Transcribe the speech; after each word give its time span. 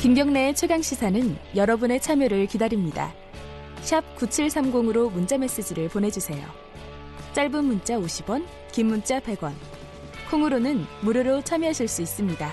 김경래의 0.00 0.54
최강 0.54 0.80
시사는 0.80 1.36
여러분의 1.54 2.00
참여를 2.00 2.46
기다립니다. 2.46 3.12
샵 3.82 4.02
9730으로 4.16 5.12
문자 5.12 5.36
메시지를 5.36 5.90
보내주세요. 5.90 6.42
짧은 7.34 7.62
문자 7.66 7.98
50원, 7.98 8.46
긴 8.72 8.86
문자 8.86 9.20
100원. 9.20 9.52
콩으로는 10.30 10.86
무료로 11.02 11.42
참여하실 11.42 11.86
수 11.86 12.00
있습니다. 12.00 12.50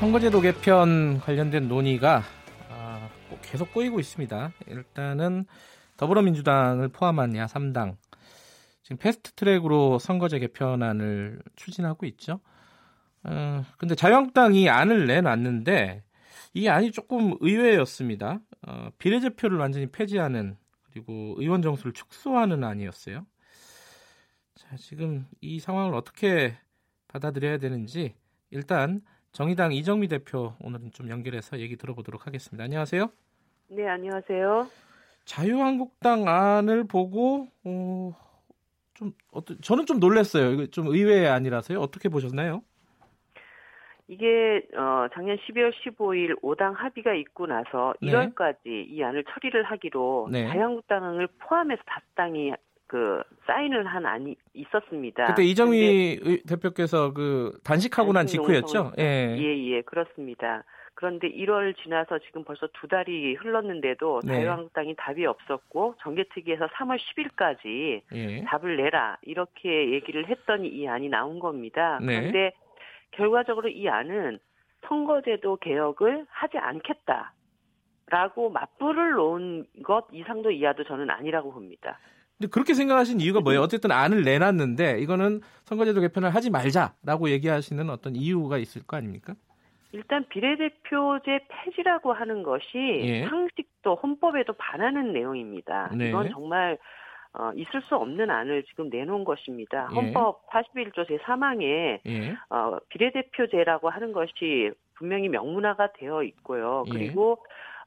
선거제도 0.00 0.40
개편 0.40 1.20
관련된 1.20 1.68
논의가 1.68 2.24
아, 2.68 3.08
계속 3.42 3.72
꼬이고 3.72 4.00
있습니다. 4.00 4.52
일단은 4.66 5.46
더불어민주당을 5.96 6.88
포함한 6.88 7.34
야3당 7.34 7.94
지금 8.82 8.96
패스트 8.96 9.34
트랙으로 9.34 10.00
선거제 10.00 10.40
개편안을 10.40 11.42
추진하고 11.54 12.06
있죠. 12.06 12.40
어, 13.28 13.62
근데 13.76 13.94
자유한국당이 13.94 14.70
안을 14.70 15.06
내놨는데 15.06 16.02
이 16.54 16.68
안이 16.68 16.92
조금 16.92 17.36
의외였습니다. 17.40 18.40
어, 18.66 18.88
비례대표를 18.98 19.58
완전히 19.58 19.86
폐지하는 19.86 20.56
그리고 20.90 21.34
의원 21.36 21.60
정수를 21.60 21.92
축소하는 21.92 22.64
안이었어요. 22.64 23.26
자, 24.54 24.76
지금 24.76 25.26
이 25.40 25.60
상황을 25.60 25.94
어떻게 25.94 26.56
받아들여야 27.08 27.58
되는지 27.58 28.14
일단 28.50 29.02
정의당 29.32 29.72
이정미 29.72 30.08
대표 30.08 30.54
오늘은 30.60 30.92
좀 30.92 31.10
연결해서 31.10 31.58
얘기 31.58 31.76
들어보도록 31.76 32.26
하겠습니다. 32.26 32.64
안녕하세요. 32.64 33.10
네, 33.68 33.86
안녕하세요. 33.86 34.68
자유한국당 35.26 36.26
안을 36.26 36.84
보고 36.84 37.48
어, 37.62 38.16
좀 38.94 39.12
어떤 39.30 39.60
저는 39.60 39.84
좀 39.84 40.00
놀랐어요. 40.00 40.52
이거 40.52 40.66
좀 40.66 40.86
의외의 40.86 41.28
안이라서요. 41.28 41.78
어떻게 41.78 42.08
보셨나요? 42.08 42.62
이게 44.08 44.62
어 44.74 45.06
작년 45.12 45.36
12월 45.36 45.70
15일 45.70 46.40
5당 46.40 46.74
합의가 46.74 47.14
있고 47.14 47.46
나서 47.46 47.94
네. 48.00 48.10
1월까지 48.10 48.56
이 48.64 49.02
안을 49.04 49.24
처리를 49.24 49.62
하기로 49.64 50.28
네. 50.32 50.48
자유한국당을 50.48 51.28
포함해서 51.38 51.82
다당이 51.86 52.52
그 52.86 53.22
사인을 53.46 53.86
한 53.86 54.06
안이 54.06 54.34
있었습니다. 54.54 55.26
그때 55.26 55.44
이정희 55.44 56.44
대표께서 56.48 57.12
그 57.12 57.58
단식하고 57.62 58.14
난 58.14 58.26
직후였죠? 58.26 58.92
예. 58.98 59.36
예, 59.38 59.72
예, 59.72 59.82
그렇습니다. 59.82 60.64
그런데 60.94 61.30
1월 61.30 61.76
지나서 61.76 62.18
지금 62.20 62.44
벌써 62.44 62.66
두 62.72 62.88
달이 62.88 63.34
흘렀는데도 63.34 64.22
네. 64.24 64.32
자유한국당이 64.32 64.96
답이 64.96 65.26
없었고 65.26 65.96
정개특위에서 66.02 66.66
3월 66.66 66.98
10일까지 66.98 68.00
예. 68.14 68.44
답을 68.44 68.78
내라 68.78 69.18
이렇게 69.22 69.92
얘기를 69.92 70.26
했더니 70.26 70.68
이 70.68 70.88
안이 70.88 71.10
나온 71.10 71.38
겁니다. 71.38 72.00
네. 72.02 72.18
그런데 72.18 72.52
결과적으로 73.12 73.68
이 73.68 73.88
안은 73.88 74.38
선거제도 74.86 75.56
개혁을 75.56 76.26
하지 76.28 76.58
않겠다라고 76.58 78.50
맞불을 78.50 79.12
놓은 79.12 79.66
것 79.82 80.06
이상도 80.12 80.50
이하도 80.50 80.84
저는 80.84 81.10
아니라고 81.10 81.52
봅니다. 81.52 81.98
근데 82.38 82.50
그렇게 82.50 82.74
생각하신 82.74 83.20
이유가 83.20 83.40
뭐예요? 83.40 83.62
어쨌든 83.62 83.90
안을 83.90 84.22
내놨는데 84.22 85.00
이거는 85.00 85.40
선거제도 85.64 86.00
개편을 86.00 86.34
하지 86.34 86.50
말자라고 86.50 87.30
얘기하시는 87.30 87.90
어떤 87.90 88.14
이유가 88.14 88.58
있을 88.58 88.86
거 88.86 88.96
아닙니까? 88.96 89.34
일단 89.90 90.24
비례대표제 90.28 91.46
폐지라고 91.48 92.12
하는 92.12 92.42
것이 92.42 92.76
예. 92.76 93.26
상식도 93.26 93.96
헌법에도 93.96 94.52
반하는 94.52 95.12
내용입니다. 95.12 95.90
네. 95.96 96.10
이건 96.10 96.30
정말 96.30 96.78
어, 97.38 97.52
있을 97.54 97.80
수 97.82 97.94
없는 97.94 98.30
안을 98.30 98.64
지금 98.64 98.90
내놓은 98.90 99.24
것입니다. 99.24 99.88
예. 99.92 99.94
헌법 99.94 100.42
예. 100.52 100.58
41조 100.58 101.08
제3항에 101.08 102.00
예. 102.04 102.36
어, 102.50 102.78
비례대표제라고 102.88 103.88
하는 103.88 104.12
것이 104.12 104.72
분명히 104.94 105.28
명문화가 105.28 105.92
되어 105.92 106.24
있고요. 106.24 106.84
예. 106.88 106.92
그리고 106.92 107.38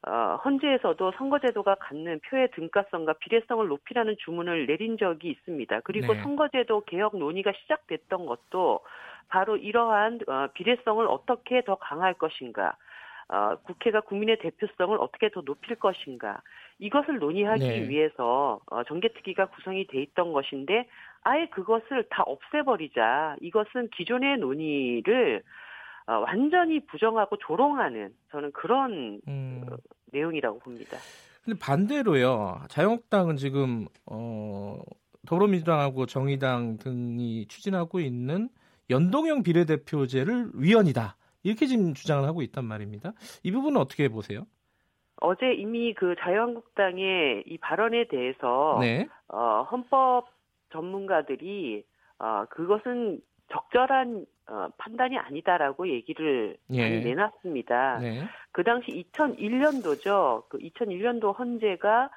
어, 0.07 0.39
헌재에서도 0.43 1.11
선거제도가 1.17 1.75
갖는 1.75 2.21
표의 2.29 2.49
등가성과 2.51 3.13
비례성을 3.19 3.67
높이라는 3.67 4.15
주문을 4.23 4.65
내린 4.65 4.97
적이 4.97 5.29
있습니다. 5.31 5.81
그리고 5.81 6.13
네. 6.13 6.23
선거제도 6.23 6.81
개혁 6.85 7.17
논의가 7.17 7.51
시작됐던 7.51 8.25
것도 8.25 8.79
바로 9.27 9.57
이러한 9.57 10.21
어, 10.27 10.47
비례성을 10.53 11.05
어떻게 11.07 11.61
더 11.63 11.75
강할 11.75 12.13
것인가, 12.13 12.77
어, 13.31 13.55
국회가 13.63 14.01
국민의 14.01 14.39
대표성을 14.39 14.97
어떻게 14.99 15.29
더 15.29 15.41
높일 15.41 15.77
것인가, 15.77 16.41
이것을 16.79 17.19
논의하기 17.19 17.65
네. 17.65 17.87
위해서 17.87 18.59
어, 18.69 18.83
정개특위가 18.83 19.47
구성이 19.47 19.87
돼 19.87 20.01
있던 20.01 20.33
것인데 20.33 20.87
아예 21.23 21.47
그것을 21.47 22.07
다 22.09 22.23
없애버리자. 22.25 23.37
이것은 23.39 23.89
기존의 23.95 24.37
논의를 24.39 25.43
어, 26.07 26.13
완전히 26.13 26.85
부정하고 26.85 27.37
조롱하는 27.37 28.13
저는 28.31 28.51
그런 28.51 29.21
음. 29.27 29.63
어, 29.69 29.75
내용이라고 30.11 30.59
봅니다. 30.59 30.97
근데 31.45 31.57
반대로요. 31.57 32.63
자유한국당은 32.67 33.37
지금 33.37 33.85
어, 34.05 34.77
더불어민주당하고 35.25 36.05
정의당 36.05 36.79
등이 36.79 37.47
추진하고 37.47 38.01
있는 38.01 38.49
연동형 38.89 39.43
비례대표제를 39.43 40.49
위헌이다. 40.55 41.15
이렇게 41.43 41.65
지금 41.65 41.93
주장을 41.93 42.27
하고 42.27 42.41
있단 42.41 42.65
말입니다. 42.65 43.13
이 43.43 43.51
부분은 43.51 43.79
어떻게 43.79 44.09
보세요? 44.09 44.45
어제 45.21 45.53
이미 45.53 45.93
그 45.93 46.15
자유한국당의 46.19 47.43
이 47.45 47.57
발언에 47.59 48.07
대해서 48.07 48.77
네. 48.81 49.07
어, 49.27 49.67
헌법 49.71 50.29
전문가들이 50.71 51.83
어, 52.19 52.45
그것은 52.49 53.21
적절한 53.51 54.25
어, 54.47 54.67
판단이 54.77 55.17
아니다라고 55.17 55.89
얘기를 55.89 56.57
예. 56.71 56.81
많이 56.81 57.03
내놨습니다. 57.03 57.99
네. 57.99 58.23
그 58.51 58.63
당시 58.63 58.91
2001년도죠. 59.13 60.43
그 60.49 60.57
2001년도 60.57 61.37
헌재가 61.37 62.09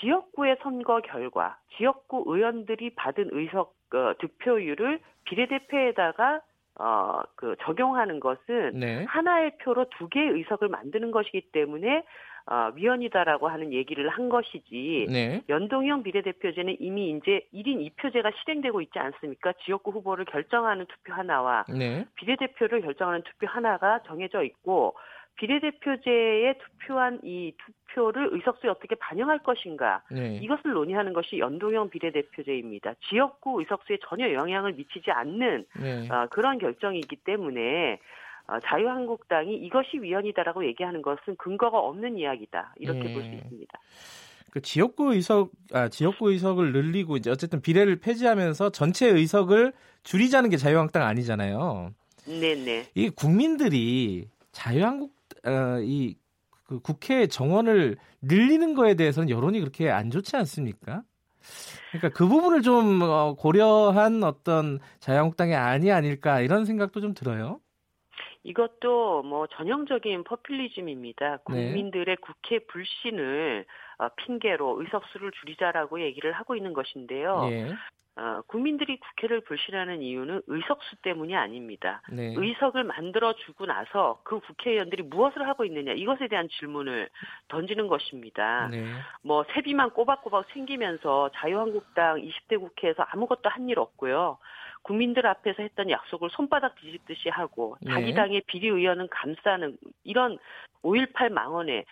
지역구의 0.00 0.58
선거 0.62 1.00
결과, 1.00 1.58
지역구 1.76 2.24
의원들이 2.26 2.94
받은 2.94 3.30
의석 3.32 3.74
어, 3.94 4.14
득표율을 4.18 5.00
비례대표에다가 5.24 6.40
어, 6.78 7.22
그 7.36 7.56
적용하는 7.62 8.20
것은 8.20 8.72
네. 8.74 9.04
하나의 9.04 9.56
표로 9.58 9.86
두 9.98 10.08
개의 10.08 10.28
의석을 10.30 10.68
만드는 10.68 11.10
것이기 11.10 11.52
때문에 11.52 12.04
어, 12.48 12.70
위헌이다라고 12.74 13.48
하는 13.48 13.72
얘기를 13.72 14.08
한 14.08 14.28
것이지 14.28 15.06
네. 15.08 15.42
연동형 15.48 16.04
비례대표제는 16.04 16.76
이미 16.78 17.10
이제 17.10 17.46
1인 17.52 17.90
2표제가 17.90 18.32
실행되고 18.36 18.80
있지 18.82 18.98
않습니까? 18.98 19.52
지역구 19.64 19.90
후보를 19.90 20.24
결정하는 20.26 20.86
투표 20.86 21.12
하나와 21.12 21.64
네. 21.68 22.06
비례대표를 22.14 22.82
결정하는 22.82 23.22
투표 23.22 23.48
하나가 23.48 24.00
정해져 24.06 24.44
있고 24.44 24.94
비례대표제에 25.36 26.54
투표한 26.58 27.20
이 27.22 27.52
투표를 27.58 28.30
의석수에 28.32 28.70
어떻게 28.70 28.94
반영할 28.94 29.38
것인가 29.40 30.02
네. 30.10 30.38
이것을 30.42 30.72
논의하는 30.72 31.12
것이 31.12 31.38
연동형 31.38 31.90
비례대표제입니다. 31.90 32.94
지역구 33.08 33.60
의석수에 33.60 33.98
전혀 34.08 34.32
영향을 34.32 34.72
미치지 34.72 35.10
않는 35.10 35.66
네. 35.80 36.08
어, 36.10 36.26
그런 36.30 36.58
결정이기 36.58 37.16
때문에 37.16 37.98
어, 38.48 38.60
자유한국당이 38.60 39.56
이것이 39.56 39.98
위헌이다라고 39.98 40.64
얘기하는 40.66 41.02
것은 41.02 41.36
근거가 41.36 41.78
없는 41.78 42.18
이야기다 42.18 42.74
이렇게 42.76 43.00
네. 43.00 43.12
볼수 43.12 43.28
있습니다. 43.28 43.78
그 44.52 44.62
지역구 44.62 45.12
의석 45.12 45.50
아 45.72 45.88
지역구 45.88 46.30
의석을 46.30 46.72
늘리고 46.72 47.18
이제 47.18 47.30
어쨌든 47.30 47.60
비례를 47.60 47.96
폐지하면서 47.96 48.70
전체 48.70 49.06
의석을 49.06 49.74
줄이자는 50.02 50.48
게 50.48 50.56
자유한국당 50.56 51.02
아니잖아요. 51.02 51.90
네네. 52.24 52.86
이 52.94 53.10
국민들이 53.10 54.28
자유한국 54.52 55.15
어, 55.46 55.80
이 55.80 56.16
그 56.66 56.80
국회 56.80 57.26
정원을 57.26 57.96
늘리는 58.22 58.74
거에 58.74 58.94
대해서는 58.94 59.30
여론이 59.30 59.60
그렇게 59.60 59.90
안 59.90 60.10
좋지 60.10 60.36
않습니까? 60.36 61.02
그러니까 61.92 62.08
그 62.08 62.26
부분을 62.26 62.62
좀 62.62 63.00
어, 63.02 63.34
고려한 63.34 64.24
어떤 64.24 64.80
자유한국당의 64.98 65.54
안이 65.54 65.92
아닐까 65.92 66.40
이런 66.40 66.64
생각도 66.64 67.00
좀 67.00 67.14
들어요. 67.14 67.60
이것도 68.42 69.22
뭐 69.22 69.46
전형적인 69.56 70.24
퍼퓰리즘입니다. 70.24 71.30
네. 71.30 71.42
국민들의 71.44 72.04
네. 72.04 72.16
국회 72.16 72.58
불신을 72.66 73.64
어, 73.64 73.85
핑계로 74.16 74.80
의석수를 74.80 75.30
줄이자라고 75.32 76.00
얘기를 76.00 76.32
하고 76.32 76.54
있는 76.56 76.72
것인데요. 76.72 77.48
예. 77.50 77.74
어, 78.18 78.40
국민들이 78.46 78.98
국회를 78.98 79.42
불신하는 79.42 80.00
이유는 80.00 80.40
의석수 80.46 80.96
때문이 81.02 81.36
아닙니다. 81.36 82.00
네. 82.10 82.32
의석을 82.34 82.82
만들어 82.84 83.34
주고 83.34 83.66
나서 83.66 84.20
그 84.24 84.40
국회의원들이 84.40 85.02
무엇을 85.02 85.46
하고 85.46 85.66
있느냐 85.66 85.92
이것에 85.92 86.26
대한 86.28 86.48
질문을 86.48 87.10
던지는 87.48 87.88
것입니다. 87.88 88.68
네. 88.70 88.86
뭐 89.22 89.44
세비만 89.52 89.90
꼬박꼬박 89.90 90.46
생기면서 90.54 91.30
자유한국당 91.34 92.16
20대 92.22 92.58
국회에서 92.58 93.02
아무것도 93.02 93.50
한 93.50 93.68
일 93.68 93.78
없고요. 93.78 94.38
국민들 94.82 95.26
앞에서 95.26 95.62
했던 95.62 95.90
약속을 95.90 96.30
손바닥 96.30 96.76
뒤집듯이 96.76 97.28
하고 97.28 97.76
자기 97.86 98.06
네. 98.06 98.14
당의 98.14 98.42
비리 98.46 98.68
의원은 98.68 99.08
감싸는 99.10 99.76
이런 100.04 100.38
5.18 100.82 101.30
망언에 101.32 101.84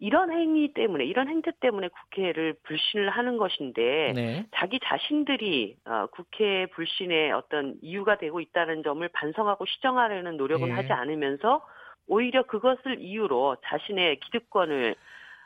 이런 0.00 0.32
행위 0.32 0.72
때문에 0.72 1.04
이런 1.04 1.28
행태 1.28 1.52
때문에 1.60 1.88
국회를 1.88 2.54
불신을 2.62 3.10
하는 3.10 3.36
것인데 3.36 4.12
네. 4.14 4.46
자기 4.54 4.80
자신들이 4.82 5.76
어, 5.84 6.06
국회 6.06 6.66
불신의 6.66 7.32
어떤 7.32 7.74
이유가 7.82 8.16
되고 8.16 8.40
있다는 8.40 8.82
점을 8.82 9.06
반성하고 9.08 9.66
시정하려는 9.66 10.38
노력은 10.38 10.68
네. 10.68 10.74
하지 10.74 10.92
않으면서 10.92 11.62
오히려 12.08 12.42
그것을 12.44 13.00
이유로 13.00 13.56
자신의 13.66 14.20
기득권을 14.20 14.96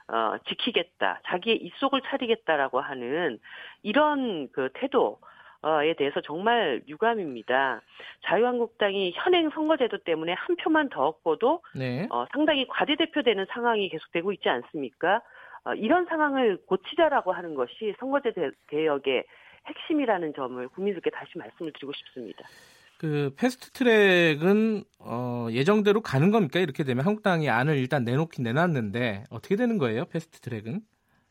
어, 0.06 0.36
지키겠다, 0.48 1.20
자기의 1.26 1.56
입속을 1.56 2.02
차리겠다라고 2.02 2.80
하는 2.80 3.38
이런 3.82 4.48
그 4.52 4.68
태도, 4.74 5.18
에 5.82 5.94
대해서 5.94 6.20
정말 6.20 6.82
유감입니다. 6.88 7.80
자유한국당이 8.26 9.12
현행 9.14 9.50
선거제도 9.50 9.98
때문에 9.98 10.34
한 10.34 10.56
표만 10.56 10.90
더 10.90 11.06
얻고도 11.06 11.62
네. 11.74 12.06
어, 12.10 12.26
상당히 12.32 12.66
과대대표되는 12.68 13.46
상황이 13.50 13.88
계속되고 13.88 14.32
있지 14.32 14.48
않습니까? 14.48 15.22
어, 15.64 15.74
이런 15.74 16.04
상황을 16.06 16.58
고치자라고 16.66 17.32
하는 17.32 17.54
것이 17.54 17.94
선거제 17.98 18.32
개혁의 18.68 19.24
핵심이라는 19.66 20.34
점을 20.34 20.68
국민들께 20.68 21.10
다시 21.10 21.38
말씀을 21.38 21.72
드리고 21.72 21.92
싶습니다. 21.94 22.44
그 22.98 23.34
패스트 23.36 23.70
트랙은 23.70 24.84
어, 25.00 25.48
예정대로 25.50 26.00
가는 26.00 26.30
겁니까? 26.30 26.60
이렇게 26.60 26.84
되면 26.84 27.04
한국당이 27.04 27.48
안을 27.50 27.76
일단 27.76 28.04
내놓긴 28.04 28.44
내놨는데 28.44 29.24
어떻게 29.30 29.56
되는 29.56 29.78
거예요? 29.78 30.04
패스트 30.06 30.40
트랙은? 30.40 30.80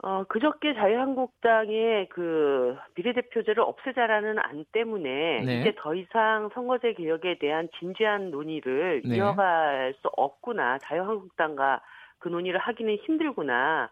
어, 0.05 0.25
그저께 0.27 0.73
자유한국당의 0.73 2.09
그 2.09 2.75
비례대표제를 2.93 3.63
없애자라는 3.63 4.37
안 4.37 4.65
때문에 4.73 5.41
네. 5.45 5.61
이제 5.61 5.73
더 5.77 5.95
이상 5.95 6.49
선거제 6.53 6.93
개혁에 6.93 7.37
대한 7.39 7.69
진지한 7.79 8.29
논의를 8.29 9.01
네. 9.05 9.15
이어갈 9.15 9.93
수 10.01 10.09
없구나. 10.17 10.77
자유한국당과 10.79 11.79
그 12.19 12.27
논의를 12.27 12.59
하기는 12.59 12.93
힘들구나. 12.97 13.89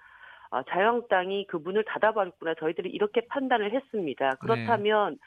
어, 0.50 0.64
자유한국당이 0.64 1.48
그 1.48 1.56
문을 1.56 1.86
닫아버렸구나. 1.86 2.56
저희들이 2.56 2.90
이렇게 2.90 3.22
판단을 3.30 3.72
했습니다. 3.72 4.36
그렇다면 4.42 5.14
네. 5.14 5.18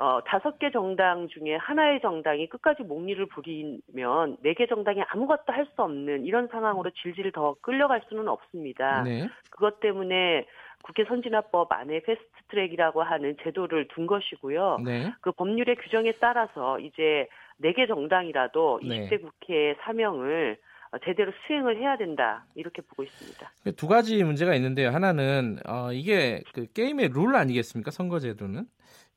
어, 0.00 0.20
다섯 0.24 0.58
개 0.58 0.70
정당 0.70 1.28
중에 1.28 1.56
하나의 1.56 2.00
정당이 2.00 2.48
끝까지 2.48 2.82
몽니를 2.84 3.24
부리면 3.26 4.38
네 4.42 4.54
개 4.54 4.66
정당이 4.66 5.02
아무것도 5.08 5.52
할 5.52 5.66
수 5.76 5.82
없는 5.82 6.24
이런 6.24 6.48
상황으로 6.48 6.90
질질 7.02 7.32
더 7.32 7.54
끌려갈 7.60 8.00
수는 8.08 8.26
없습니다. 8.28 9.02
네. 9.02 9.28
그것 9.50 9.78
때문에 9.80 10.46
국회 10.82 11.04
선진화법 11.04 11.70
안에 11.72 12.00
패스트 12.00 12.26
트랙이라고 12.48 13.02
하는 13.02 13.36
제도를 13.42 13.88
둔 13.88 14.06
것이고요. 14.06 14.78
네. 14.84 15.12
그 15.20 15.32
법률의 15.32 15.76
규정에 15.76 16.12
따라서 16.20 16.78
이제 16.80 17.28
네 17.58 17.72
개 17.74 17.86
정당이라도 17.86 18.80
네. 18.82 19.06
20대 19.08 19.20
국회 19.20 19.76
사명을 19.82 20.56
제대로 21.04 21.30
수행을 21.46 21.76
해야 21.76 21.96
된다 21.98 22.44
이렇게 22.56 22.80
보고 22.82 23.02
있습니다. 23.04 23.50
두 23.76 23.86
가지 23.86 24.24
문제가 24.24 24.54
있는데요. 24.54 24.88
하나는 24.90 25.58
어, 25.68 25.92
이게 25.92 26.40
그 26.54 26.66
게임의 26.72 27.10
룰 27.12 27.36
아니겠습니까? 27.36 27.90
선거제도는 27.92 28.64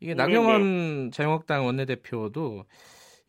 이게 0.04 0.14
나경원 0.16 1.12
자유한국당 1.12 1.66
원내대표도 1.66 2.66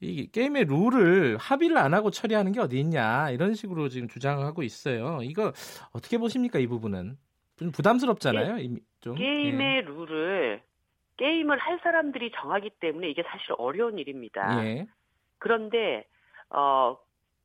이 0.01 0.27
게임의 0.27 0.65
룰을 0.65 1.37
합의를 1.37 1.79
안 1.79 1.95
하고 1.95 2.11
처리하는 2.11 2.51
게 2.51 2.59
어디 2.59 2.81
있냐 2.81 3.31
이런 3.31 3.55
식으로 3.55 3.89
지금 3.89 4.09
주장하고 4.09 4.65
있어요. 4.65 5.21
이거 5.23 5.53
어떻게 5.93 6.19
보십니까 6.19 6.59
이 6.59 6.67
부분은 6.67 7.17
좀 7.57 7.71
부담스럽잖아요. 7.71 8.57
게, 8.57 8.69
좀. 9.01 9.15
게임의 9.15 9.77
예. 9.77 9.81
룰을 9.83 10.63
게임을 11.17 11.59
할 11.59 11.79
사람들이 11.85 12.33
정하기 12.35 12.71
때문에 12.81 13.09
이게 13.09 13.23
사실 13.23 13.55
어려운 13.57 13.97
일입니다. 14.01 14.65
예. 14.65 14.87
그런데 15.39 16.05
어 16.51 16.99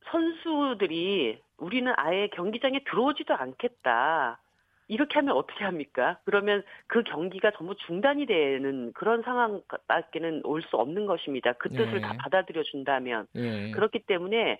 선수들이 0.09 1.39
우리는 1.57 1.93
아예 1.97 2.29
경기장에 2.29 2.79
들어오지도 2.89 3.35
않겠다. 3.35 4.41
이렇게 4.89 5.15
하면 5.19 5.37
어떻게 5.37 5.63
합니까? 5.63 6.17
그러면 6.25 6.63
그 6.87 7.03
경기가 7.03 7.51
전부 7.51 7.75
중단이 7.75 8.25
되는 8.25 8.91
그런 8.93 9.21
상황밖에는 9.21 10.41
올 10.43 10.61
수 10.63 10.75
없는 10.75 11.05
것입니다. 11.05 11.53
그 11.53 11.69
뜻을 11.69 11.97
예. 11.97 12.01
다 12.01 12.15
받아들여 12.19 12.63
준다면. 12.63 13.27
예. 13.35 13.71
그렇기 13.71 13.99
때문에 13.99 14.59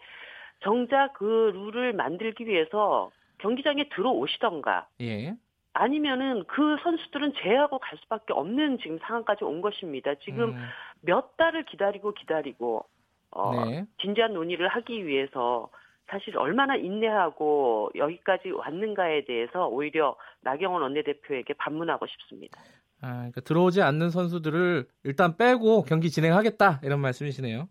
정작 0.61 1.13
그 1.13 1.51
룰을 1.53 1.93
만들기 1.93 2.45
위해서 2.45 3.11
경기장에 3.39 3.89
들어오시던가. 3.89 4.87
예. 5.01 5.33
아니면은 5.73 6.43
그 6.47 6.77
선수들은 6.83 7.33
제하고 7.41 7.79
갈 7.79 7.97
수밖에 7.99 8.33
없는 8.33 8.77
지금 8.79 8.99
상황까지 9.01 9.43
온 9.43 9.61
것입니다. 9.61 10.13
지금 10.23 10.49
음. 10.51 10.65
몇 11.01 11.37
달을 11.37 11.65
기다리고 11.65 12.13
기다리고 12.13 12.85
어, 13.31 13.65
네. 13.65 13.85
진지한 14.01 14.33
논의를 14.33 14.67
하기 14.67 15.05
위해서 15.07 15.69
사실 16.09 16.37
얼마나 16.37 16.75
인내하고 16.75 17.91
여기까지 17.95 18.49
왔는가에 18.49 19.25
대해서 19.25 19.67
오히려 19.67 20.15
나경원 20.41 20.81
원내대표에게 20.81 21.53
반문하고 21.53 22.07
싶습니다. 22.07 22.59
아, 23.01 23.13
그러니까 23.13 23.41
들어오지 23.41 23.81
않는 23.81 24.09
선수들을 24.09 24.87
일단 25.03 25.37
빼고 25.37 25.83
경기 25.83 26.09
진행하겠다 26.09 26.81
이런 26.83 26.99
말씀이시네요. 26.99 27.69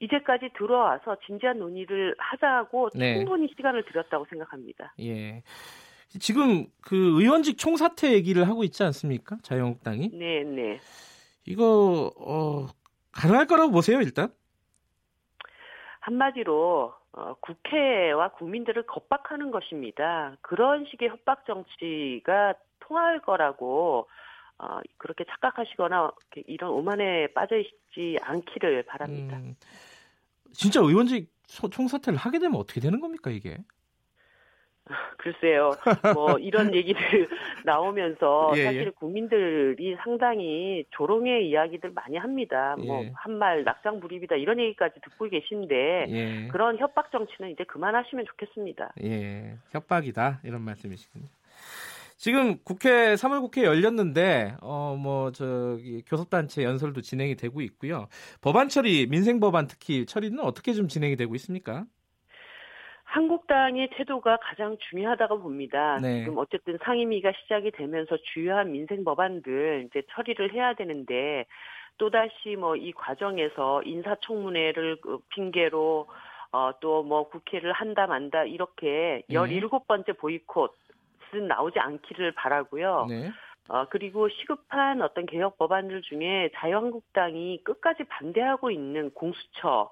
이제까지 0.00 0.50
들어와서 0.56 1.16
진지한 1.26 1.58
논의를 1.58 2.14
하자고 2.18 2.90
네. 2.94 3.16
충분히 3.16 3.48
시간을 3.56 3.84
들였다고 3.84 4.26
생각합니다. 4.30 4.94
예. 5.00 5.42
지금 6.18 6.66
그 6.82 7.20
의원직 7.20 7.56
총사퇴 7.56 8.12
얘기를 8.12 8.46
하고 8.48 8.64
있지 8.64 8.82
않습니까? 8.82 9.36
자유한국당이? 9.42 10.10
네, 10.12 10.42
네. 10.42 10.78
이거 11.46 12.12
어, 12.18 12.66
가능할 13.12 13.46
거라고 13.46 13.70
보세요, 13.70 14.00
일단? 14.00 14.28
한마디로 16.00 16.92
어, 17.12 17.34
국회와 17.40 18.32
국민들을 18.32 18.86
겁박하는 18.86 19.50
것입니다. 19.50 20.36
그런 20.40 20.86
식의 20.86 21.10
협박 21.10 21.44
정치가 21.44 22.54
통할 22.80 23.20
거라고 23.20 24.08
어, 24.58 24.80
그렇게 24.96 25.24
착각하시거나 25.24 26.12
이런 26.46 26.70
오만에 26.70 27.28
빠져 27.34 27.56
있지 27.56 28.16
않기를 28.22 28.84
바랍니다. 28.84 29.36
음, 29.36 29.54
진짜 30.52 30.80
의원직 30.80 31.30
총사퇴를 31.46 32.18
하게 32.18 32.38
되면 32.38 32.58
어떻게 32.58 32.80
되는 32.80 33.00
겁니까 33.00 33.30
이게? 33.30 33.58
글쎄요. 35.18 35.70
뭐 36.14 36.38
이런 36.38 36.72
얘기들 36.74 37.28
나오면서 37.64 38.52
예, 38.56 38.64
사실 38.64 38.86
예. 38.86 38.90
국민들이 38.90 39.96
상당히 40.02 40.84
조롱의 40.90 41.48
이야기들 41.48 41.90
많이 41.90 42.16
합니다. 42.16 42.76
뭐 42.78 43.04
예. 43.04 43.12
한말 43.14 43.64
낙장불입이다 43.64 44.36
이런 44.36 44.58
얘기까지 44.60 45.00
듣고 45.02 45.28
계신데 45.28 46.06
예. 46.08 46.48
그런 46.48 46.78
협박 46.78 47.10
정치는 47.12 47.50
이제 47.50 47.64
그만하시면 47.64 48.26
좋겠습니다. 48.26 48.92
예. 49.02 49.56
협박이다 49.70 50.40
이런 50.44 50.62
말씀이시군요. 50.62 51.26
지금 52.16 52.58
국회 52.64 53.14
3월 53.14 53.40
국회 53.40 53.64
열렸는데 53.64 54.56
어 54.60 54.94
뭐 54.96 55.32
저기 55.32 56.02
교섭단체 56.06 56.62
연설도 56.62 57.00
진행이 57.00 57.34
되고 57.36 57.60
있고요. 57.62 58.08
법안 58.40 58.68
처리 58.68 59.06
민생 59.08 59.40
법안 59.40 59.66
특히 59.66 60.06
처리는 60.06 60.38
어떻게 60.40 60.74
좀 60.74 60.86
진행이 60.86 61.16
되고 61.16 61.34
있습니까? 61.36 61.86
한국당의 63.12 63.90
태도가 63.92 64.38
가장 64.38 64.78
중요하다고 64.88 65.40
봅니다. 65.42 65.98
네. 66.00 66.20
지금 66.20 66.38
어쨌든 66.38 66.78
상임위가 66.82 67.32
시작이 67.42 67.70
되면서 67.72 68.16
주요한 68.32 68.72
민생 68.72 69.04
법안들 69.04 69.86
이제 69.86 70.02
처리를 70.12 70.54
해야 70.54 70.72
되는데 70.74 71.44
또다시 71.98 72.56
뭐 72.56 72.74
이 72.74 72.90
과정에서 72.92 73.82
인사청문회를 73.82 75.02
그 75.02 75.18
핑계로 75.28 76.06
어 76.52 76.72
또 76.80 77.02
뭐 77.02 77.28
국회를 77.28 77.72
한다 77.72 78.06
만다 78.06 78.44
이렇게 78.44 79.22
네. 79.28 79.34
17번째 79.34 80.18
보이콧은 80.18 81.48
나오지 81.48 81.78
않기를 81.80 82.32
바라고요. 82.32 83.06
네. 83.10 83.30
어, 83.68 83.84
그리고 83.90 84.28
시급한 84.30 85.02
어떤 85.02 85.26
개혁 85.26 85.58
법안들 85.58 86.00
중에 86.02 86.50
자유한국당이 86.56 87.62
끝까지 87.62 88.04
반대하고 88.04 88.70
있는 88.70 89.10
공수처, 89.10 89.90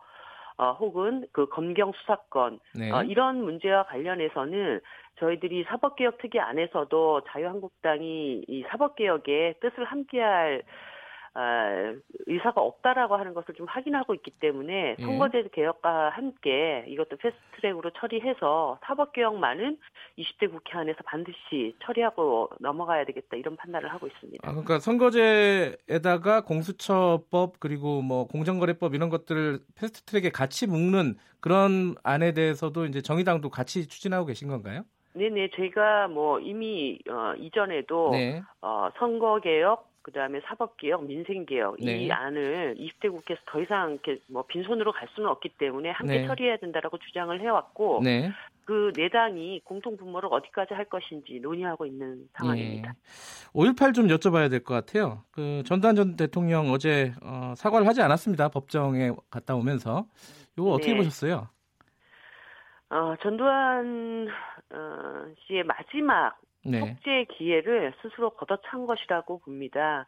어, 0.60 0.72
혹은 0.72 1.24
그 1.32 1.48
검경 1.48 1.92
수사권 1.92 2.60
네. 2.74 2.90
어, 2.90 3.02
이런 3.02 3.42
문제와 3.42 3.84
관련해서는 3.84 4.80
저희들이 5.18 5.64
사법개혁 5.64 6.18
특위 6.18 6.38
안에서도 6.38 7.22
자유한국당이 7.28 8.44
이 8.46 8.64
사법개혁에 8.68 9.54
뜻을 9.62 9.84
함께할 9.84 10.62
어, 11.34 11.40
의사가 12.26 12.60
없다라고 12.60 13.16
하는 13.16 13.34
것을 13.34 13.54
좀 13.54 13.66
확인하고 13.68 14.14
있기 14.14 14.32
때문에 14.32 14.96
예. 14.98 15.02
선거제 15.02 15.48
개혁과 15.52 16.10
함께 16.10 16.84
이것도 16.88 17.18
패스트트랙으로 17.18 17.90
처리해서 17.90 18.78
사법개혁만은 18.84 19.78
20대 20.18 20.50
국회 20.50 20.76
안에서 20.76 20.98
반드시 21.04 21.76
처리하고 21.84 22.50
넘어가야 22.58 23.04
되겠다 23.04 23.36
이런 23.36 23.56
판단을 23.56 23.92
하고 23.92 24.08
있습니다. 24.08 24.46
아, 24.46 24.50
그러니까 24.50 24.80
선거제에다가 24.80 26.42
공수처법 26.42 27.60
그리고 27.60 28.02
뭐 28.02 28.26
공정거래법 28.26 28.94
이런 28.94 29.08
것들을 29.08 29.60
패스트트랙에 29.76 30.30
같이 30.30 30.66
묶는 30.66 31.14
그런 31.38 31.94
안에 32.02 32.32
대해서도 32.32 32.86
이제 32.86 33.02
정의당도 33.02 33.50
같이 33.50 33.86
추진하고 33.86 34.26
계신 34.26 34.48
건가요? 34.48 34.82
네네, 35.12 35.50
저희가 35.56 36.08
뭐 36.08 36.38
이미 36.38 36.98
어, 37.08 37.34
이전에도 37.36 38.10
네. 38.12 38.42
어, 38.62 38.90
선거개혁 38.98 39.89
그다음에 40.02 40.40
사법개혁, 40.46 41.04
민생개혁 41.04 41.76
네. 41.80 41.98
이 41.98 42.10
안을 42.10 42.76
20대 42.78 43.10
국회에서 43.10 43.42
더 43.46 43.60
이상 43.60 43.92
이렇게 43.92 44.18
뭐 44.28 44.44
빈손으로 44.46 44.92
갈 44.92 45.08
수는 45.14 45.28
없기 45.28 45.50
때문에 45.58 45.90
함께 45.90 46.20
네. 46.20 46.26
처리해야 46.26 46.56
된다라고 46.56 46.98
주장을 46.98 47.38
해왔고 47.40 48.00
네. 48.02 48.30
그 48.64 48.92
내당이 48.96 49.60
공통 49.64 49.96
분모를 49.96 50.28
어디까지 50.32 50.74
할 50.74 50.84
것인지 50.86 51.40
논의하고 51.40 51.86
있는 51.86 52.28
상황입니다. 52.34 52.90
예. 52.90 53.50
5.18 53.52 53.94
좀 53.94 54.06
여쭤봐야 54.08 54.48
될 54.48 54.60
것 54.62 54.74
같아요. 54.74 55.24
그 55.32 55.62
전두환 55.66 55.96
전 55.96 56.16
대통령 56.16 56.70
어제 56.70 57.12
어, 57.22 57.54
사과를 57.56 57.86
하지 57.86 58.00
않았습니다. 58.00 58.48
법정에 58.48 59.10
갔다 59.30 59.54
오면서. 59.56 60.06
이거 60.56 60.70
어떻게 60.70 60.92
네. 60.92 60.98
보셨어요? 60.98 61.48
어, 62.90 63.14
전두환 63.22 64.28
어, 64.72 65.24
씨의 65.46 65.64
마지막 65.64 66.36
네. 66.64 66.80
속죄 66.80 67.26
기회를 67.36 67.94
스스로 68.02 68.30
걷어찬 68.30 68.86
것이라고 68.86 69.38
봅니다. 69.38 70.06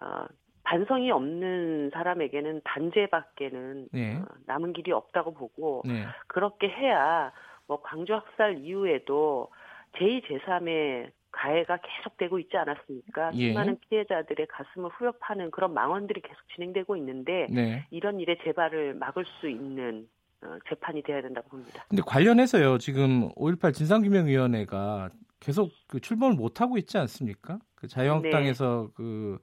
어, 0.00 0.26
반성이 0.64 1.10
없는 1.10 1.90
사람에게는 1.92 2.60
단죄밖에는 2.64 3.88
네. 3.92 4.16
어, 4.16 4.24
남은 4.46 4.74
길이 4.74 4.92
없다고 4.92 5.32
보고 5.32 5.82
네. 5.86 6.04
그렇게 6.26 6.68
해야 6.68 7.32
뭐 7.66 7.80
광주 7.82 8.14
학살 8.14 8.58
이후에도 8.58 9.48
제2, 9.94 10.22
제3의 10.26 11.10
가해가 11.30 11.78
계속되고 11.78 12.38
있지 12.40 12.56
않았습니까? 12.56 13.30
예. 13.34 13.52
수많은 13.52 13.78
피해자들의 13.88 14.46
가슴을 14.48 14.90
후벼파는 14.90 15.50
그런 15.50 15.72
망언들이 15.74 16.20
계속 16.20 16.36
진행되고 16.54 16.96
있는데 16.96 17.46
네. 17.50 17.86
이런 17.90 18.18
일의 18.18 18.38
재발을 18.44 18.94
막을 18.94 19.24
수 19.40 19.48
있는 19.48 20.08
어, 20.42 20.56
재판이 20.68 21.02
돼야 21.02 21.20
된다고 21.20 21.48
봅니다. 21.48 21.84
근데 21.88 22.02
관련해서요, 22.06 22.78
지금 22.78 23.28
5.18 23.30 23.74
진상규명위원회가 23.74 25.10
계속 25.40 25.70
그 25.86 26.00
출범을 26.00 26.36
못 26.36 26.60
하고 26.60 26.78
있지 26.78 26.98
않습니까? 26.98 27.58
그 27.74 27.88
자유한국당에서 27.88 28.86
네. 28.88 28.92
그 28.94 29.38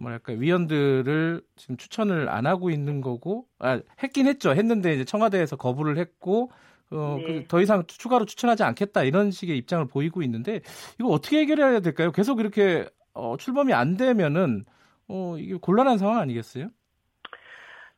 뭐랄까 0.00 0.32
위원들을 0.32 1.42
지금 1.56 1.76
추천을 1.76 2.28
안 2.28 2.46
하고 2.46 2.70
있는 2.70 3.00
거고, 3.00 3.46
아 3.58 3.80
했긴 4.02 4.26
했죠. 4.26 4.50
했는데 4.50 4.94
이제 4.94 5.04
청와대에서 5.04 5.56
거부를 5.56 5.98
했고. 5.98 6.50
어, 6.92 7.18
네. 7.18 7.42
그더 7.42 7.60
이상 7.60 7.84
추가로 7.86 8.24
추천하지 8.24 8.64
않겠다 8.64 9.04
이런 9.04 9.30
식의 9.30 9.56
입장을 9.58 9.86
보이고 9.86 10.22
있는데 10.22 10.60
이거 10.98 11.08
어떻게 11.10 11.38
해결해야 11.38 11.78
될까요? 11.78 12.10
계속 12.10 12.40
이렇게 12.40 12.84
어, 13.14 13.36
출범이 13.38 13.72
안 13.72 13.96
되면은 13.96 14.64
어, 15.06 15.36
이게 15.38 15.54
곤란한 15.54 15.98
상황 15.98 16.18
아니겠어요? 16.18 16.70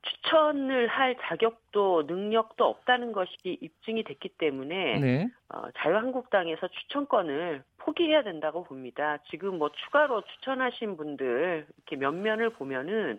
추천을 0.03 0.89
할 0.89 1.17
자격도 1.23 2.05
능력도 2.07 2.65
없다는 2.65 3.13
것이 3.13 3.37
입증이 3.45 4.03
됐기 4.05 4.31
때문에 4.31 4.99
네. 4.99 5.29
어, 5.49 5.63
자유한국당에서 5.79 6.69
추천권을 6.69 7.63
포기해야 7.79 8.23
된다고 8.23 8.65
봅니다. 8.65 9.19
지금 9.31 9.59
뭐 9.59 9.71
추가로 9.71 10.23
추천하신 10.23 10.97
분들 10.97 11.67
이렇게 11.77 11.97
면면을 11.97 12.51
보면은 12.51 13.19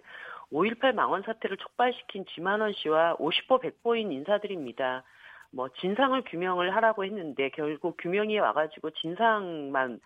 5.18 0.52 0.94
망원 0.94 1.24
사태를 1.24 1.58
촉발시킨 1.58 2.26
지만원 2.36 2.74
씨와 2.74 3.16
50보 3.16 3.62
100보인 3.62 4.12
인사들입니다. 4.12 5.04
뭐 5.52 5.70
진상을 5.80 6.22
규명을 6.26 6.76
하라고 6.76 7.06
했는데 7.06 7.50
결국 7.50 7.98
규명이 7.98 8.40
와가지고 8.40 8.92
진상만 8.92 10.00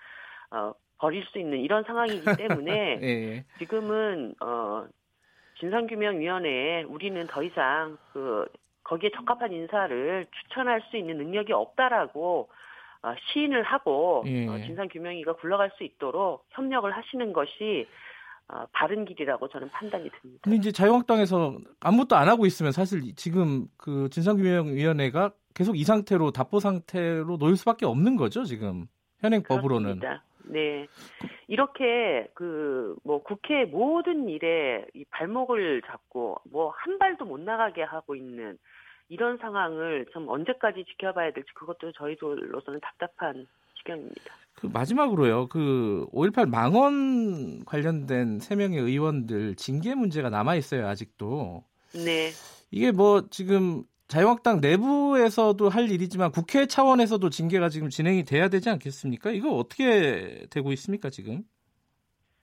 어, 0.51 0.73
버릴 0.99 1.23
수 1.25 1.39
있는 1.39 1.59
이런 1.59 1.83
상황이기 1.83 2.25
때문에 2.37 2.99
예. 3.01 3.45
지금은 3.59 4.35
어 4.41 4.87
진상규명위원회에 5.59 6.83
우리는 6.83 7.27
더 7.27 7.43
이상 7.43 7.97
그 8.13 8.45
거기에 8.83 9.11
적합한 9.15 9.51
인사를 9.51 10.27
추천할 10.31 10.81
수 10.89 10.97
있는 10.97 11.17
능력이 11.17 11.53
없다라고 11.53 12.49
어, 13.03 13.13
시인을 13.31 13.63
하고 13.63 14.23
예. 14.27 14.47
어, 14.47 14.57
진상규명위가 14.59 15.33
굴러갈 15.33 15.71
수 15.77 15.83
있도록 15.83 16.45
협력을 16.51 16.89
하시는 16.89 17.33
것이 17.33 17.87
어, 18.49 18.65
바른 18.71 19.03
길이라고 19.05 19.49
저는 19.49 19.69
판단이 19.69 20.09
듭니다. 20.21 20.41
근데 20.43 20.57
이제 20.57 20.71
자유한국당에서 20.71 21.57
아무것도 21.81 22.15
안 22.15 22.29
하고 22.29 22.45
있으면 22.45 22.71
사실 22.71 23.13
지금 23.15 23.67
그 23.77 24.09
진상규명위원회가 24.09 25.31
계속 25.53 25.77
이 25.77 25.83
상태로 25.83 26.31
답보 26.31 26.59
상태로 26.59 27.37
놓일 27.37 27.57
수밖에 27.57 27.85
없는 27.85 28.15
거죠 28.15 28.43
지금 28.45 28.85
현행 29.19 29.43
법으로는. 29.43 29.99
그렇습니다. 29.99 30.23
네. 30.49 30.87
이렇게 31.47 32.27
그 32.33 32.95
뭐 33.03 33.21
국회 33.23 33.65
모든 33.65 34.27
일에 34.29 34.85
이 34.93 35.05
발목을 35.11 35.81
잡고 35.87 36.39
뭐 36.51 36.71
한 36.77 36.97
발도 36.99 37.25
못 37.25 37.39
나가게 37.39 37.83
하고 37.83 38.15
있는 38.15 38.57
이런 39.09 39.37
상황을 39.37 40.05
좀 40.11 40.27
언제까지 40.27 40.83
지켜봐야 40.85 41.31
될지 41.31 41.49
그것도 41.53 41.93
저희들로서는 41.93 42.79
답답한 42.81 43.47
지경입니다. 43.77 44.33
그 44.55 44.67
마지막으로요. 44.67 45.47
그 45.47 46.07
5.18 46.11 46.49
망원 46.49 47.63
관련된 47.65 48.39
3명의 48.39 48.79
의원들 48.79 49.55
징계 49.55 49.95
문제가 49.95 50.29
남아 50.29 50.55
있어요, 50.55 50.87
아직도. 50.87 51.63
네. 51.93 52.31
이게 52.71 52.91
뭐 52.91 53.27
지금 53.29 53.83
자유한국당 54.07 54.61
내부에서도 54.61 55.67
할 55.69 55.89
일이지만 55.89 56.31
국회 56.31 56.65
차원에서도 56.65 57.29
징계가 57.29 57.69
지금 57.69 57.89
진행이 57.89 58.23
돼야 58.23 58.47
되지 58.47 58.69
않겠습니까? 58.69 59.31
이거 59.31 59.49
어떻게 59.49 60.45
되고 60.49 60.71
있습니까, 60.71 61.09
지금? 61.09 61.43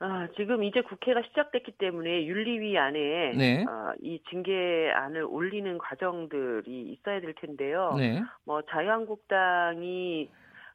아, 0.01 0.29
지금 0.37 0.63
이제 0.65 0.83
국회가 0.83 1.23
시작됐기 1.23 1.73
때문에 1.79 2.27
윤리위 2.27 2.77
안에 2.77 3.33
네. 3.39 3.65
어, 3.65 3.95
이 4.03 4.21
징계안을 4.29 5.23
올리는 5.23 5.79
과정들이 5.79 6.93
있어야 6.93 7.21
될 7.21 7.35
텐데요. 7.35 7.95
네. 7.97 8.23
뭐 8.45 8.61
자유한국당이 8.69 10.29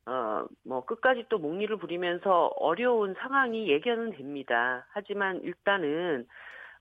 어, 0.08 0.46
뭐 0.64 0.84
끝까지 0.86 1.26
또 1.30 1.38
목리를 1.38 1.78
부리면서 1.78 2.48
어려운 2.56 3.14
상황이 3.20 3.70
예견은 3.70 4.14
됩니다. 4.14 4.88
하지만 4.90 5.42
일단은 5.44 6.26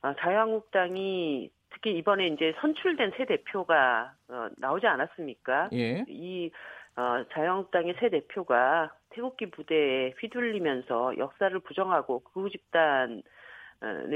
어, 0.00 0.14
자유한국당이 0.18 1.50
특히 1.70 1.96
이번에 1.96 2.28
이제 2.28 2.54
선출된 2.60 3.12
새 3.16 3.24
대표가 3.26 4.12
어, 4.28 4.48
나오지 4.56 4.86
않았습니까? 4.86 5.70
예. 5.72 6.04
이 6.08 6.50
어, 6.96 7.24
자유한국당의 7.32 7.94
새 8.00 8.08
대표가 8.08 8.92
태극기 9.10 9.50
부대에 9.50 10.14
휘둘리면서 10.20 11.16
역사를 11.18 11.56
부정하고 11.60 12.20
그 12.20 12.50
집단의 12.50 13.22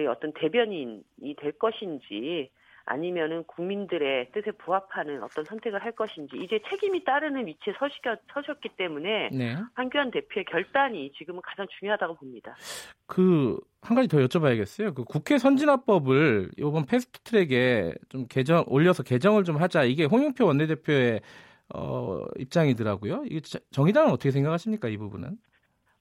어떤 0.08 0.32
대변인이 0.32 1.36
될 1.38 1.52
것인지 1.52 2.50
아니면은 2.84 3.44
국민들의 3.44 4.32
뜻에 4.32 4.50
부합하는 4.52 5.22
어떤 5.22 5.44
선택을 5.44 5.82
할 5.82 5.92
것인지 5.92 6.36
이제 6.36 6.60
책임이 6.68 7.04
따르는 7.04 7.46
위치에 7.46 7.74
서시겨, 7.78 8.16
서셨기 8.32 8.70
때문에 8.76 9.30
네. 9.32 9.56
한규환 9.74 10.10
대표의 10.10 10.44
결단이 10.46 11.12
지금은 11.16 11.40
가장 11.42 11.66
중요하다고 11.78 12.14
봅니다. 12.16 12.56
그 13.06 13.58
한 13.82 13.96
가지 13.96 14.06
더 14.06 14.18
여쭤봐야겠어요. 14.18 14.94
그 14.94 15.04
국회 15.04 15.38
선진화법을 15.38 16.52
이번 16.56 16.86
패스트트랙에 16.86 17.94
좀 18.08 18.26
개정 18.28 18.64
올려서 18.68 19.02
개정을 19.02 19.42
좀 19.42 19.56
하자 19.56 19.82
이게 19.82 20.04
홍영표 20.04 20.46
원내대표의 20.46 21.20
어, 21.74 22.24
입장이더라고요. 22.38 23.24
이 23.28 23.40
정의당은 23.72 24.12
어떻게 24.12 24.30
생각하십니까 24.30 24.88
이 24.88 24.96
부분은? 24.96 25.36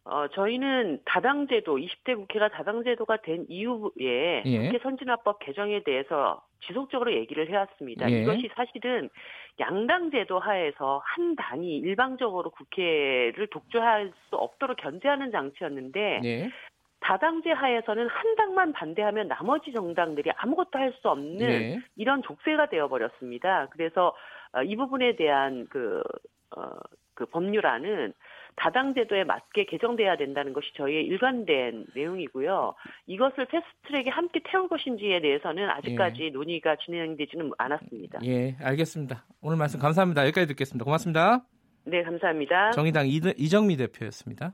어, 0.03 0.27
저희는 0.29 0.99
다당제도, 1.05 1.77
20대 1.77 2.15
국회가 2.15 2.49
다당제도가 2.49 3.17
된 3.17 3.45
이후에 3.47 4.43
예. 4.45 4.57
국회 4.57 4.79
선진화법 4.79 5.39
개정에 5.39 5.83
대해서 5.83 6.41
지속적으로 6.65 7.13
얘기를 7.13 7.47
해왔습니다. 7.49 8.09
예. 8.11 8.21
이것이 8.21 8.49
사실은 8.55 9.09
양당제도 9.59 10.39
하에서 10.39 11.01
한 11.05 11.35
당이 11.35 11.77
일방적으로 11.77 12.49
국회를 12.49 13.47
독주할 13.51 14.11
수 14.29 14.35
없도록 14.35 14.77
견제하는 14.77 15.31
장치였는데 15.31 16.21
예. 16.23 16.49
다당제 17.01 17.51
하에서는 17.51 18.07
한 18.07 18.35
당만 18.35 18.73
반대하면 18.73 19.27
나머지 19.27 19.71
정당들이 19.71 20.31
아무것도 20.35 20.79
할 20.79 20.93
수 21.01 21.09
없는 21.09 21.41
예. 21.41 21.79
이런 21.95 22.21
족쇄가 22.23 22.69
되어버렸습니다. 22.69 23.67
그래서 23.71 24.15
어, 24.53 24.63
이 24.63 24.75
부분에 24.75 25.15
대한 25.15 25.67
그, 25.69 26.01
어, 26.55 26.71
그 27.13 27.25
법률안은 27.25 28.13
다당제도에 28.55 29.23
맞게 29.23 29.65
개정돼야 29.65 30.17
된다는 30.17 30.53
것이 30.53 30.67
저희의 30.75 31.05
일관된 31.05 31.87
내용이고요. 31.95 32.75
이것을 33.07 33.45
패스트트랙에 33.45 34.09
함께 34.09 34.41
태울 34.43 34.67
것인지에 34.67 35.21
대해서는 35.21 35.69
아직까지 35.69 36.25
예. 36.25 36.29
논의가 36.29 36.75
진행되지는 36.77 37.51
않았습니다. 37.57 38.19
예, 38.25 38.55
알겠습니다. 38.61 39.25
오늘 39.41 39.57
말씀 39.57 39.79
감사합니다. 39.79 40.23
여기까지 40.23 40.47
듣겠습니다. 40.47 40.85
고맙습니다. 40.85 41.43
네, 41.85 42.03
감사합니다. 42.03 42.71
정의당 42.71 43.07
이정미 43.07 43.77
대표였습니다. 43.77 44.53